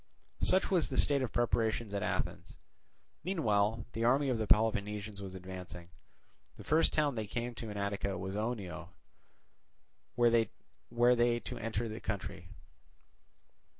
[0.39, 2.55] Such was the state of preparation at Athens.
[3.23, 5.89] Meanwhile the army of the Peloponnesians was advancing.
[6.57, 8.89] The first town they came to in Attica was Oenoe,
[10.15, 12.47] where they to enter the country.